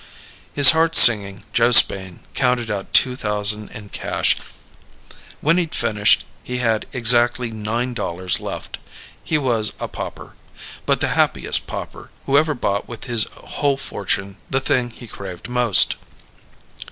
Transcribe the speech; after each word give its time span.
His 0.53 0.71
heart 0.71 0.95
singing, 0.95 1.43
Joe 1.53 1.69
Spain 1.69 2.21
counted 2.33 2.71
out 2.71 2.91
two 2.91 3.15
thousand 3.15 3.69
in 3.69 3.89
cash. 3.89 4.35
When 5.41 5.59
he'd 5.59 5.75
finished 5.75 6.25
he 6.43 6.57
had 6.57 6.87
exactly 6.91 7.51
nine 7.51 7.93
dollars 7.93 8.39
left. 8.39 8.79
He 9.23 9.37
was 9.37 9.73
a 9.79 9.87
pauper. 9.87 10.33
But 10.87 11.01
the 11.01 11.09
happiest 11.09 11.67
pauper 11.67 12.09
who 12.25 12.35
ever 12.35 12.55
bought 12.55 12.87
with 12.87 13.03
his 13.03 13.25
whole 13.25 13.77
fortune 13.77 14.37
the 14.49 14.59
thing 14.59 14.89
he 14.89 15.05
craved 15.05 15.47
most. 15.47 15.93